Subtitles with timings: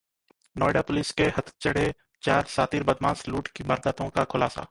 [0.57, 1.93] Noida police के हत्थे चढ़े
[2.23, 4.59] चार शातिर बदमाश, लूट की वारदातों का खुलासा